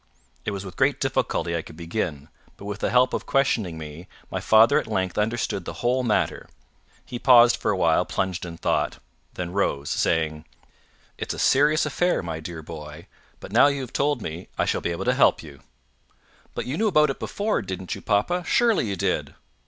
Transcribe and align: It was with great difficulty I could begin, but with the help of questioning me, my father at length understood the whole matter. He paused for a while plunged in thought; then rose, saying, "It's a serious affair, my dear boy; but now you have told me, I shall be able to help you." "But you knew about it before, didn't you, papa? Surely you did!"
It 0.45 0.49
was 0.49 0.65
with 0.65 0.77
great 0.77 0.99
difficulty 0.99 1.55
I 1.55 1.61
could 1.61 1.77
begin, 1.77 2.29
but 2.57 2.65
with 2.65 2.79
the 2.79 2.89
help 2.89 3.13
of 3.13 3.27
questioning 3.27 3.77
me, 3.77 4.07
my 4.31 4.39
father 4.39 4.79
at 4.79 4.87
length 4.87 5.15
understood 5.15 5.63
the 5.63 5.73
whole 5.85 6.01
matter. 6.01 6.49
He 7.05 7.19
paused 7.19 7.55
for 7.55 7.69
a 7.69 7.77
while 7.77 8.03
plunged 8.03 8.43
in 8.43 8.57
thought; 8.57 8.97
then 9.35 9.53
rose, 9.53 9.91
saying, 9.91 10.45
"It's 11.19 11.35
a 11.35 11.37
serious 11.37 11.85
affair, 11.85 12.23
my 12.23 12.39
dear 12.39 12.63
boy; 12.63 13.05
but 13.39 13.51
now 13.51 13.67
you 13.67 13.81
have 13.81 13.93
told 13.93 14.23
me, 14.23 14.47
I 14.57 14.65
shall 14.65 14.81
be 14.81 14.89
able 14.89 15.05
to 15.05 15.13
help 15.13 15.43
you." 15.43 15.59
"But 16.55 16.65
you 16.65 16.79
knew 16.79 16.87
about 16.87 17.11
it 17.11 17.19
before, 17.19 17.61
didn't 17.61 17.93
you, 17.93 18.01
papa? 18.01 18.43
Surely 18.43 18.87
you 18.87 18.95
did!" 18.95 19.35